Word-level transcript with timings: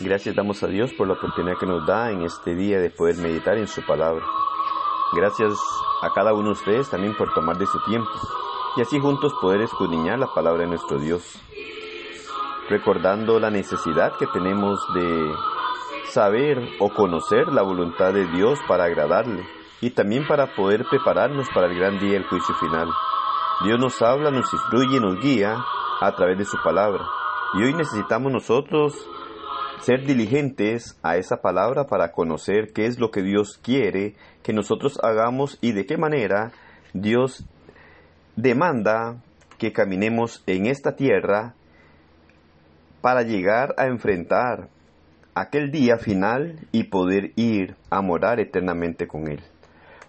Gracias 0.00 0.36
damos 0.36 0.62
a 0.62 0.68
Dios 0.68 0.92
por 0.96 1.08
la 1.08 1.14
oportunidad 1.14 1.58
que 1.58 1.66
nos 1.66 1.84
da 1.84 2.12
en 2.12 2.22
este 2.22 2.54
día 2.54 2.78
de 2.78 2.90
poder 2.90 3.16
meditar 3.16 3.58
en 3.58 3.66
su 3.66 3.84
palabra. 3.84 4.24
Gracias 5.12 5.52
a 6.02 6.12
cada 6.14 6.32
uno 6.34 6.50
de 6.50 6.52
ustedes 6.52 6.88
también 6.88 7.16
por 7.16 7.34
tomar 7.34 7.58
de 7.58 7.66
su 7.66 7.80
tiempo 7.80 8.08
y 8.76 8.82
así 8.82 9.00
juntos 9.00 9.32
poder 9.40 9.62
escudriñar 9.62 10.20
la 10.20 10.32
palabra 10.32 10.62
de 10.62 10.68
nuestro 10.68 11.00
Dios. 11.00 11.42
Recordando 12.68 13.40
la 13.40 13.50
necesidad 13.50 14.16
que 14.16 14.28
tenemos 14.28 14.78
de 14.94 15.32
saber 16.10 16.58
o 16.78 16.90
conocer 16.90 17.48
la 17.48 17.62
voluntad 17.62 18.12
de 18.12 18.26
Dios 18.28 18.56
para 18.68 18.84
agradarle 18.84 19.44
y 19.80 19.90
también 19.90 20.28
para 20.28 20.54
poder 20.54 20.86
prepararnos 20.88 21.48
para 21.52 21.66
el 21.66 21.76
gran 21.76 21.98
día 21.98 22.12
del 22.12 22.28
juicio 22.28 22.54
final. 22.54 22.88
Dios 23.64 23.80
nos 23.80 24.00
habla, 24.00 24.30
nos 24.30 24.52
instruye, 24.52 25.00
nos 25.00 25.18
guía 25.20 25.56
a 26.00 26.12
través 26.12 26.38
de 26.38 26.44
su 26.44 26.56
palabra. 26.62 27.04
Y 27.54 27.64
hoy 27.64 27.74
necesitamos 27.74 28.30
nosotros 28.30 28.94
ser 29.82 30.04
diligentes 30.04 30.98
a 31.02 31.16
esa 31.16 31.40
palabra 31.40 31.86
para 31.86 32.12
conocer 32.12 32.72
qué 32.72 32.86
es 32.86 32.98
lo 32.98 33.10
que 33.10 33.22
Dios 33.22 33.58
quiere 33.62 34.14
que 34.42 34.52
nosotros 34.52 34.98
hagamos 35.02 35.58
y 35.60 35.72
de 35.72 35.86
qué 35.86 35.96
manera 35.96 36.52
Dios 36.92 37.44
demanda 38.36 39.22
que 39.58 39.72
caminemos 39.72 40.42
en 40.46 40.66
esta 40.66 40.96
tierra 40.96 41.54
para 43.00 43.22
llegar 43.22 43.74
a 43.78 43.86
enfrentar 43.86 44.68
aquel 45.34 45.70
día 45.70 45.98
final 45.98 46.66
y 46.72 46.84
poder 46.84 47.32
ir 47.36 47.76
a 47.90 48.00
morar 48.02 48.40
eternamente 48.40 49.06
con 49.06 49.28
Él. 49.28 49.40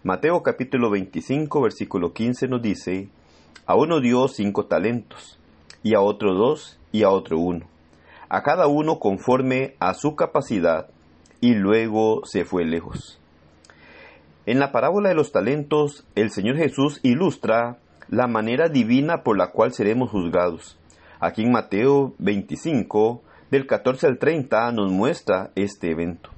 Mateo 0.04 0.42
capítulo 0.42 0.90
25 0.90 1.62
versículo 1.62 2.14
15 2.14 2.48
nos 2.48 2.62
dice, 2.62 3.10
a 3.66 3.76
uno 3.76 4.00
dio 4.00 4.28
cinco 4.28 4.66
talentos, 4.66 5.38
y 5.84 5.94
a 5.94 6.02
otro 6.02 6.34
dos, 6.34 6.80
y 6.92 7.04
a 7.04 7.10
otro 7.10 7.38
uno 7.38 7.66
a 8.30 8.44
cada 8.44 8.68
uno 8.68 9.00
conforme 9.00 9.76
a 9.80 9.94
su 9.94 10.16
capacidad, 10.16 10.88
y 11.42 11.56
luego 11.56 12.22
se 12.26 12.46
fue 12.46 12.64
lejos. 12.64 13.20
En 14.46 14.60
la 14.60 14.72
parábola 14.72 15.10
de 15.10 15.16
los 15.16 15.32
talentos, 15.32 16.06
el 16.16 16.32
Señor 16.32 16.58
Jesús 16.58 17.00
ilustra 17.04 17.78
la 18.08 18.28
manera 18.28 18.70
divina 18.70 19.24
por 19.24 19.38
la 19.38 19.52
cual 19.52 19.74
seremos 19.74 20.10
juzgados. 20.10 20.78
Aquí 21.20 21.44
en 21.44 21.52
Mateo 21.52 22.14
25, 22.20 23.22
del 23.52 23.68
14 23.68 24.08
al 24.08 24.18
30, 24.18 24.72
nos 24.72 24.92
muestra 24.92 25.52
este 25.56 25.92
evento. 25.92 26.30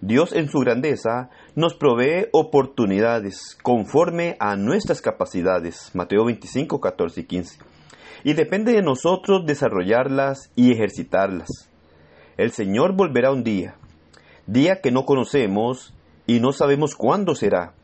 Dios 0.00 0.32
en 0.32 0.48
su 0.48 0.60
grandeza 0.60 1.30
nos 1.56 1.74
provee 1.74 2.28
oportunidades 2.32 3.58
conforme 3.62 4.36
a 4.38 4.54
nuestras 4.54 5.00
capacidades. 5.00 5.90
Mateo 5.94 6.24
25, 6.24 6.80
14 6.80 7.20
y 7.20 7.24
15 7.24 7.58
y 8.24 8.34
depende 8.34 8.72
de 8.72 8.82
nosotros 8.82 9.46
desarrollarlas 9.46 10.50
y 10.56 10.72
ejercitarlas. 10.72 11.48
El 12.36 12.52
Señor 12.52 12.94
volverá 12.94 13.32
un 13.32 13.44
día, 13.44 13.76
día 14.46 14.80
que 14.80 14.90
no 14.90 15.04
conocemos 15.04 15.94
y 16.26 16.40
no 16.40 16.52
sabemos 16.52 16.94
cuándo 16.94 17.34
será, 17.34 17.74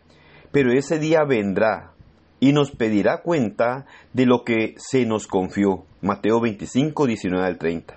pero 0.52 0.72
ese 0.72 0.98
día 0.98 1.24
vendrá 1.24 1.92
y 2.40 2.52
nos 2.52 2.70
pedirá 2.70 3.22
cuenta 3.22 3.86
de 4.12 4.26
lo 4.26 4.44
que 4.44 4.74
se 4.76 5.06
nos 5.06 5.26
confió. 5.26 5.84
Mateo 6.02 6.40
25, 6.40 7.06
19 7.06 7.46
al 7.46 7.58
30. 7.58 7.96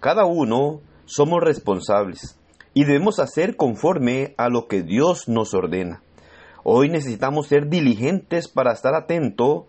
Cada 0.00 0.26
uno 0.26 0.80
somos 1.06 1.42
responsables 1.42 2.38
y 2.74 2.84
debemos 2.84 3.18
hacer 3.18 3.56
conforme 3.56 4.34
a 4.36 4.48
lo 4.48 4.68
que 4.68 4.82
Dios 4.82 5.28
nos 5.28 5.54
ordena. 5.54 6.02
Hoy 6.62 6.90
necesitamos 6.90 7.46
ser 7.46 7.68
diligentes 7.68 8.46
para 8.46 8.72
estar 8.72 8.94
atento 8.94 9.66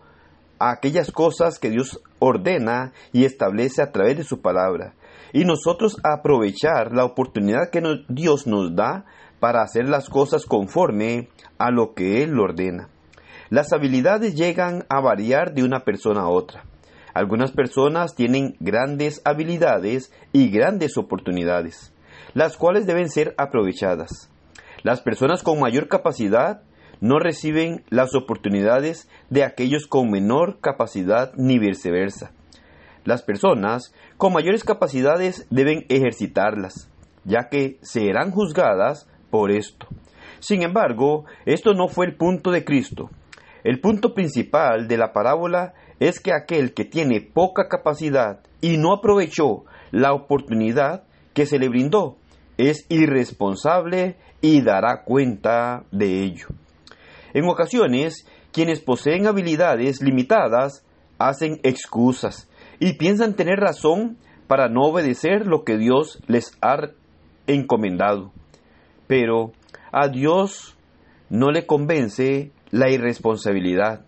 a 0.60 0.72
aquellas 0.72 1.12
cosas 1.12 1.58
que 1.58 1.70
Dios 1.70 2.02
ordena 2.20 2.94
y 3.14 3.26
establece 3.26 3.82
a 3.82 3.92
través 3.92 4.18
de 4.18 4.24
su 4.24 4.42
palabra. 4.42 4.94
Y 5.34 5.46
nosotros 5.46 5.98
aprovechar 6.04 6.94
la 6.94 7.06
oportunidad 7.06 7.70
que 7.72 7.82
Dios 8.10 8.46
nos 8.46 8.76
da 8.76 9.06
para 9.40 9.62
hacer 9.62 9.88
las 9.88 10.10
cosas 10.10 10.46
conforme 10.46 11.30
a 11.58 11.72
lo 11.72 11.94
que 11.94 12.24
Él 12.24 12.38
ordena. 12.40 12.90
Las 13.50 13.74
habilidades 13.74 14.36
llegan 14.36 14.86
a 14.90 15.00
variar 15.02 15.54
de 15.54 15.64
una 15.64 15.84
persona 15.84 16.22
a 16.22 16.30
otra. 16.30 16.64
Algunas 17.14 17.52
personas 17.52 18.16
tienen 18.16 18.56
grandes 18.60 19.22
habilidades 19.26 20.12
y 20.32 20.50
grandes 20.50 20.98
oportunidades, 20.98 21.94
las 22.34 22.58
cuales 22.58 22.86
deben 22.86 23.10
ser 23.10 23.34
aprovechadas. 23.38 24.30
Las 24.84 25.02
personas 25.02 25.42
con 25.42 25.60
mayor 25.60 25.88
capacidad 25.88 26.62
no 27.02 27.20
reciben 27.20 27.84
las 27.90 28.16
oportunidades 28.16 29.10
de 29.30 29.44
aquellos 29.44 29.88
con 29.88 30.10
menor 30.10 30.60
capacidad 30.60 31.32
ni 31.36 31.60
viceversa. 31.60 32.32
Las 33.06 33.24
personas 33.24 33.94
con 34.18 34.34
mayores 34.34 34.64
capacidades 34.64 35.48
deben 35.50 35.86
ejercitarlas, 35.90 36.90
ya 37.24 37.50
que 37.50 37.80
serán 37.82 38.32
juzgadas 38.32 39.08
por 39.30 39.52
esto. 39.52 39.88
Sin 40.40 40.64
embargo, 40.64 41.26
esto 41.46 41.74
no 41.74 41.88
fue 41.88 42.06
el 42.06 42.16
punto 42.16 42.52
de 42.52 42.64
Cristo. 42.64 43.10
El 43.64 43.80
punto 43.80 44.14
principal 44.14 44.88
de 44.88 44.98
la 44.98 45.12
parábola 45.12 45.74
es 46.00 46.20
que 46.20 46.34
aquel 46.34 46.74
que 46.74 46.86
tiene 46.86 47.22
poca 47.22 47.68
capacidad 47.68 48.40
y 48.62 48.78
no 48.78 48.94
aprovechó 48.94 49.66
la 49.92 50.14
oportunidad 50.14 51.04
que 51.34 51.46
se 51.46 51.60
le 51.60 51.70
brindó 51.70 52.18
es 52.58 52.86
irresponsable 52.90 54.18
y 54.42 54.62
dará 54.62 55.04
cuenta 55.04 55.84
de 55.92 56.24
ello. 56.24 56.48
En 57.34 57.46
ocasiones, 57.48 58.28
quienes 58.52 58.80
poseen 58.80 59.28
habilidades 59.28 60.02
limitadas 60.02 60.86
hacen 61.18 61.60
excusas 61.64 62.50
y 62.80 62.94
piensan 62.94 63.36
tener 63.36 63.60
razón 63.60 64.18
para 64.48 64.70
no 64.70 64.82
obedecer 64.82 65.46
lo 65.46 65.64
que 65.64 65.78
Dios 65.78 66.20
les 66.28 66.58
ha 66.62 66.90
encomendado. 67.46 68.32
Pero 69.08 69.52
a 69.92 70.08
Dios 70.08 70.76
no 71.30 71.52
le 71.52 71.66
convence 71.66 72.52
la 72.72 72.90
irresponsabilidad. 72.90 74.06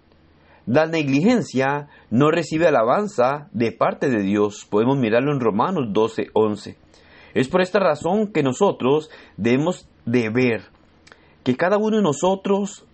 La 0.65 0.85
negligencia 0.85 1.89
no 2.09 2.31
recibe 2.31 2.67
alabanza 2.67 3.49
de 3.51 3.71
parte 3.71 4.09
de 4.09 4.21
Dios. 4.21 4.67
Podemos 4.69 4.97
mirarlo 4.97 5.31
en 5.33 5.39
Romanos 5.39 5.87
12, 5.91 6.27
11. 6.33 6.77
Es 7.33 7.47
por 7.47 7.61
esta 7.61 7.79
razón 7.79 8.31
que 8.31 8.43
nosotros 8.43 9.09
debemos 9.37 9.87
de 10.05 10.29
ver 10.29 10.61
que 11.43 11.55
cada 11.55 11.77
uno 11.77 11.97
de 11.97 12.03
nosotros 12.03 12.85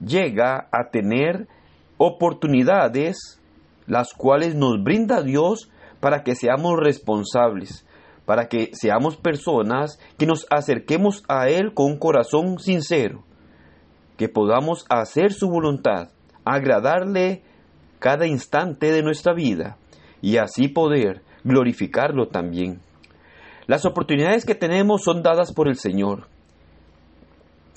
llega 0.00 0.68
a 0.72 0.90
tener 0.90 1.48
oportunidades 1.96 3.40
las 3.86 4.12
cuales 4.12 4.54
nos 4.54 4.82
brinda 4.82 5.22
Dios 5.22 5.70
para 6.00 6.22
que 6.22 6.34
seamos 6.34 6.78
responsables, 6.78 7.86
para 8.26 8.48
que 8.48 8.70
seamos 8.72 9.16
personas 9.16 9.98
que 10.18 10.26
nos 10.26 10.46
acerquemos 10.50 11.24
a 11.28 11.48
Él 11.48 11.72
con 11.74 11.86
un 11.86 11.98
corazón 11.98 12.58
sincero, 12.58 13.24
que 14.16 14.28
podamos 14.28 14.84
hacer 14.90 15.32
su 15.32 15.48
voluntad, 15.48 16.10
agradarle 16.44 17.42
cada 17.98 18.26
instante 18.26 18.92
de 18.92 19.02
nuestra 19.02 19.32
vida 19.32 19.76
y 20.20 20.36
así 20.36 20.68
poder 20.68 21.22
glorificarlo 21.44 22.28
también. 22.28 22.80
Las 23.66 23.84
oportunidades 23.84 24.44
que 24.44 24.54
tenemos 24.54 25.02
son 25.02 25.22
dadas 25.22 25.52
por 25.52 25.68
el 25.68 25.76
Señor. 25.76 26.28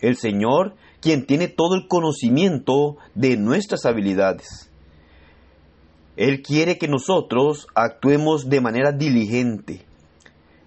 El 0.02 0.18
Señor 0.18 0.76
quien 1.02 1.26
tiene 1.26 1.48
todo 1.48 1.76
el 1.76 1.88
conocimiento 1.88 2.98
de 3.16 3.38
nuestras 3.38 3.86
habilidades. 3.86 4.72
Él 6.16 6.42
quiere 6.42 6.78
que 6.78 6.88
nosotros 6.88 7.68
actuemos 7.74 8.50
de 8.50 8.62
manera 8.62 8.92
diligente. 8.92 9.86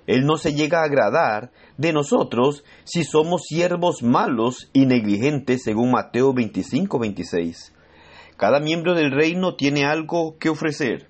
Él 0.07 0.27
no 0.27 0.37
se 0.37 0.55
llega 0.55 0.81
a 0.81 0.85
agradar 0.85 1.53
de 1.79 1.93
nosotros 1.93 2.65
si 2.85 3.05
somos 3.05 3.43
siervos 3.47 4.03
malos 4.03 4.69
y 4.73 4.87
negligentes, 4.87 5.63
según 5.63 5.93
Mateo 5.93 6.35
25, 6.35 6.99
26. 6.99 7.73
Cada 8.37 8.61
miembro 8.61 8.95
del 8.95 9.13
reino 9.13 9.55
tiene 9.55 9.85
algo 9.85 10.37
que 10.39 10.49
ofrecer, 10.49 11.09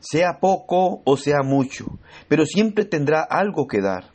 sea 0.00 0.38
poco 0.40 1.02
o 1.04 1.16
sea 1.16 1.42
mucho, 1.44 1.98
pero 2.28 2.46
siempre 2.46 2.84
tendrá 2.84 3.22
algo 3.22 3.66
que 3.66 3.80
dar. 3.80 4.13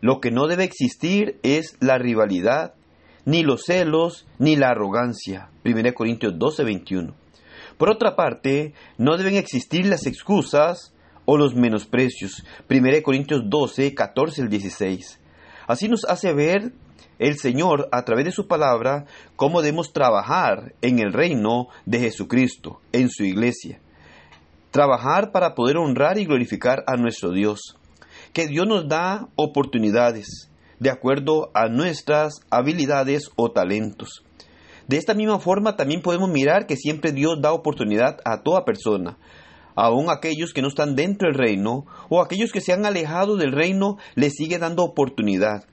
Lo 0.00 0.20
que 0.20 0.30
no 0.30 0.46
debe 0.46 0.64
existir 0.64 1.38
es 1.42 1.76
la 1.80 1.98
rivalidad, 1.98 2.74
ni 3.24 3.42
los 3.42 3.64
celos, 3.64 4.26
ni 4.38 4.56
la 4.56 4.68
arrogancia. 4.68 5.50
1 5.64 5.94
Corintios 5.94 6.38
12, 6.38 6.64
21. 6.64 7.14
Por 7.76 7.90
otra 7.90 8.16
parte, 8.16 8.74
no 8.96 9.16
deben 9.16 9.36
existir 9.36 9.86
las 9.86 10.06
excusas 10.06 10.94
o 11.24 11.36
los 11.36 11.54
menosprecios. 11.54 12.44
1 12.70 13.02
Corintios 13.02 13.42
12, 13.46 13.94
14 13.94 14.42
al 14.42 14.48
16. 14.48 15.20
Así 15.66 15.88
nos 15.88 16.04
hace 16.04 16.32
ver 16.32 16.72
el 17.18 17.38
Señor 17.38 17.88
a 17.92 18.04
través 18.04 18.24
de 18.24 18.32
su 18.32 18.46
palabra 18.46 19.04
cómo 19.36 19.60
debemos 19.60 19.92
trabajar 19.92 20.74
en 20.80 21.00
el 21.00 21.12
reino 21.12 21.68
de 21.84 22.00
Jesucristo, 22.00 22.80
en 22.92 23.10
su 23.10 23.24
iglesia. 23.24 23.80
Trabajar 24.70 25.32
para 25.32 25.54
poder 25.54 25.76
honrar 25.76 26.18
y 26.18 26.24
glorificar 26.24 26.84
a 26.86 26.96
nuestro 26.96 27.32
Dios 27.32 27.77
que 28.38 28.46
Dios 28.46 28.68
nos 28.68 28.86
da 28.86 29.26
oportunidades 29.34 30.48
de 30.78 30.90
acuerdo 30.90 31.50
a 31.54 31.66
nuestras 31.68 32.34
habilidades 32.50 33.32
o 33.34 33.50
talentos. 33.50 34.22
De 34.86 34.96
esta 34.96 35.12
misma 35.12 35.40
forma 35.40 35.74
también 35.74 36.02
podemos 36.02 36.30
mirar 36.30 36.68
que 36.68 36.76
siempre 36.76 37.10
Dios 37.10 37.40
da 37.42 37.52
oportunidad 37.52 38.18
a 38.24 38.44
toda 38.44 38.64
persona, 38.64 39.18
Aún 39.74 40.08
aquellos 40.08 40.52
que 40.52 40.62
no 40.62 40.68
están 40.68 40.94
dentro 40.94 41.28
del 41.28 41.36
reino 41.36 41.84
o 42.08 42.22
aquellos 42.22 42.52
que 42.52 42.60
se 42.60 42.72
han 42.72 42.86
alejado 42.86 43.36
del 43.36 43.50
reino 43.50 43.96
les 44.14 44.34
sigue 44.34 44.58
dando 44.58 44.84
oportunidad, 44.84 45.64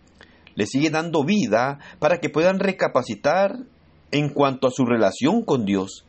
les 0.56 0.69
sigue 0.69 0.89
dando 0.89 1.23
vida 1.23 1.77
para 2.00 2.19
que 2.19 2.29
puedan 2.29 2.57
recapacitar 2.57 3.57
en 4.09 4.29
cuanto 4.29 4.67
a 4.67 4.71
su 4.71 4.85
relación 4.85 5.44
con 5.44 5.65
Dios 5.65 6.04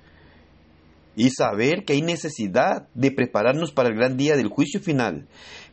y 1.17 1.31
saber 1.31 1.85
que 1.85 1.95
hay 1.95 2.03
necesidad 2.03 2.89
de 2.95 3.11
prepararnos 3.11 3.73
para 3.73 3.89
el 3.89 3.97
gran 3.97 4.17
día 4.17 4.37
del 4.37 4.49
juicio 4.49 4.81
final, 4.81 5.27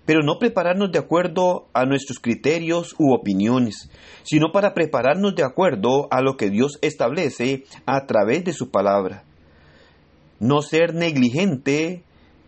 pero 0.06 0.22
no 0.24 0.40
prepararnos 0.40 0.92
de 0.92 1.00
acuerdo 1.00 1.68
a 1.74 1.86
nuestros 1.86 2.20
criterios 2.20 2.96
u 2.98 3.14
opiniones, 3.14 3.90
sino 4.24 4.52
para 4.52 4.74
prepararnos 4.74 5.36
de 5.36 5.44
acuerdo 5.44 6.08
a 6.12 6.22
lo 6.22 6.38
que 6.38 6.50
Dios 6.50 6.80
establece 6.82 7.66
a 7.86 8.06
través 8.06 8.44
de 8.46 8.54
su 8.54 8.72
palabra. 8.72 9.26
No 10.40 10.62
ser 10.62 10.94
negligente, 10.94 12.04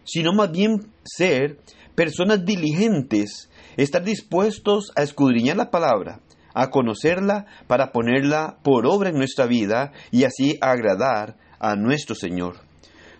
sino 0.06 0.34
más 0.34 0.52
bien 0.52 0.88
ser 1.04 1.60
personas 1.96 2.46
diligentes, 2.46 3.50
estar 3.78 4.04
dispuestos 4.04 4.92
a 4.96 5.04
escudriñar 5.04 5.58
la 5.58 5.72
palabra, 5.72 6.22
a 6.54 6.70
conocerla 6.70 7.46
para 7.68 7.92
ponerla 7.92 8.58
por 8.64 8.86
obra 8.86 9.10
en 9.10 9.18
nuestra 9.18 9.46
vida 9.46 9.92
y 10.12 10.24
así 10.24 10.58
agradar 10.62 11.38
a 11.60 11.76
nuestro 11.76 12.16
Señor. 12.16 12.58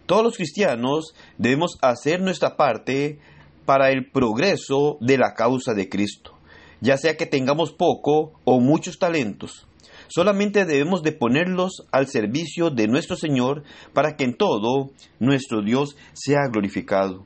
Todos 0.06 0.24
los 0.24 0.38
cristianos 0.38 1.16
debemos 1.38 1.78
hacer 1.82 2.22
nuestra 2.22 2.56
parte 2.56 3.20
para 3.66 3.90
el 3.90 4.12
progreso 4.12 4.98
de 5.02 5.18
la 5.18 5.34
causa 5.34 5.74
de 5.74 5.90
Cristo, 5.90 6.34
ya 6.80 6.98
sea 6.98 7.18
que 7.18 7.26
tengamos 7.26 7.72
poco 7.72 8.34
o 8.44 8.60
muchos 8.60 9.00
talentos. 9.00 9.68
Solamente 10.08 10.66
debemos 10.66 11.02
de 11.02 11.12
ponerlos 11.12 11.88
al 11.92 12.08
servicio 12.08 12.70
de 12.70 12.88
nuestro 12.88 13.16
Señor 13.16 13.64
para 13.94 14.16
que 14.16 14.24
en 14.24 14.36
todo 14.36 14.92
nuestro 15.20 15.64
Dios 15.64 15.98
sea 16.14 16.48
glorificado. 16.52 17.26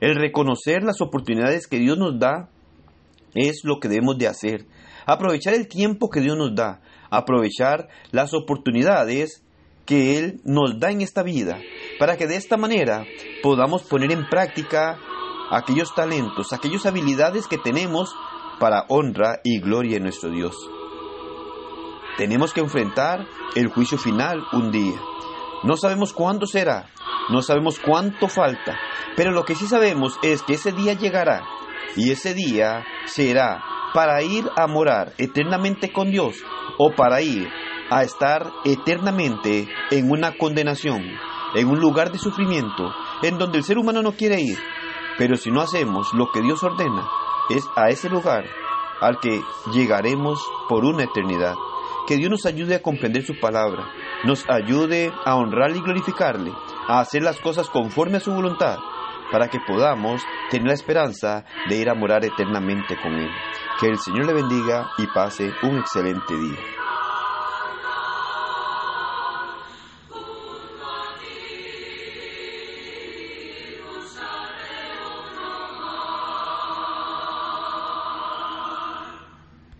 El 0.00 0.16
reconocer 0.16 0.82
las 0.82 1.00
oportunidades 1.00 1.66
que 1.66 1.78
Dios 1.78 1.96
nos 1.96 2.18
da 2.18 2.50
es 3.34 3.62
lo 3.64 3.80
que 3.80 3.88
debemos 3.88 4.18
de 4.18 4.26
hacer. 4.26 4.66
Aprovechar 5.06 5.54
el 5.54 5.68
tiempo 5.68 6.10
que 6.10 6.20
Dios 6.20 6.36
nos 6.36 6.54
da, 6.54 6.82
aprovechar 7.10 7.88
las 8.10 8.34
oportunidades 8.34 9.42
que 9.86 10.18
Él 10.18 10.40
nos 10.44 10.78
da 10.78 10.90
en 10.90 11.00
esta 11.00 11.22
vida, 11.22 11.60
para 12.02 12.16
que 12.16 12.26
de 12.26 12.34
esta 12.34 12.56
manera 12.56 13.06
podamos 13.44 13.84
poner 13.84 14.10
en 14.10 14.28
práctica 14.28 14.98
aquellos 15.52 15.94
talentos, 15.94 16.52
aquellas 16.52 16.84
habilidades 16.84 17.46
que 17.46 17.58
tenemos 17.58 18.12
para 18.58 18.86
honra 18.88 19.38
y 19.44 19.60
gloria 19.60 19.98
en 19.98 20.02
nuestro 20.02 20.28
Dios. 20.30 20.56
Tenemos 22.18 22.52
que 22.52 22.58
enfrentar 22.58 23.24
el 23.54 23.68
juicio 23.68 23.98
final 23.98 24.42
un 24.52 24.72
día. 24.72 25.00
No 25.62 25.76
sabemos 25.76 26.12
cuándo 26.12 26.46
será, 26.46 26.90
no 27.30 27.40
sabemos 27.40 27.78
cuánto 27.78 28.26
falta, 28.26 28.76
pero 29.14 29.30
lo 29.30 29.44
que 29.44 29.54
sí 29.54 29.68
sabemos 29.68 30.18
es 30.24 30.42
que 30.42 30.54
ese 30.54 30.72
día 30.72 30.94
llegará 30.94 31.44
y 31.94 32.10
ese 32.10 32.34
día 32.34 32.84
será 33.04 33.62
para 33.94 34.24
ir 34.24 34.44
a 34.56 34.66
morar 34.66 35.12
eternamente 35.18 35.92
con 35.92 36.10
Dios 36.10 36.34
o 36.78 36.96
para 36.96 37.22
ir 37.22 37.48
a 37.90 38.02
estar 38.02 38.50
eternamente 38.64 39.68
en 39.92 40.10
una 40.10 40.36
condenación, 40.36 41.04
en 41.54 41.68
un 41.68 41.80
lugar 41.80 42.10
de 42.10 42.18
sufrimiento, 42.18 42.92
en 43.22 43.38
donde 43.38 43.58
el 43.58 43.64
ser 43.64 43.78
humano 43.78 44.02
no 44.02 44.12
quiere 44.12 44.40
ir. 44.40 44.58
Pero 45.18 45.36
si 45.36 45.50
no 45.50 45.60
hacemos 45.60 46.12
lo 46.14 46.30
que 46.32 46.40
Dios 46.40 46.62
ordena, 46.62 47.06
es 47.50 47.64
a 47.76 47.88
ese 47.88 48.08
lugar 48.08 48.44
al 49.00 49.18
que 49.18 49.42
llegaremos 49.72 50.40
por 50.68 50.84
una 50.84 51.04
eternidad. 51.04 51.54
Que 52.06 52.16
Dios 52.16 52.30
nos 52.30 52.46
ayude 52.46 52.76
a 52.76 52.82
comprender 52.82 53.24
su 53.24 53.38
palabra, 53.38 53.84
nos 54.24 54.48
ayude 54.48 55.12
a 55.24 55.36
honrarle 55.36 55.78
y 55.78 55.82
glorificarle, 55.82 56.52
a 56.88 57.00
hacer 57.00 57.22
las 57.22 57.38
cosas 57.40 57.68
conforme 57.68 58.16
a 58.16 58.20
su 58.20 58.32
voluntad, 58.32 58.78
para 59.30 59.48
que 59.48 59.58
podamos 59.66 60.22
tener 60.50 60.68
la 60.68 60.74
esperanza 60.74 61.44
de 61.68 61.76
ir 61.76 61.88
a 61.88 61.94
morar 61.94 62.24
eternamente 62.24 62.96
con 63.00 63.12
Él. 63.14 63.30
Que 63.80 63.88
el 63.88 63.98
Señor 63.98 64.26
le 64.26 64.34
bendiga 64.34 64.90
y 64.98 65.06
pase 65.06 65.52
un 65.62 65.78
excelente 65.78 66.34
día. 66.34 66.81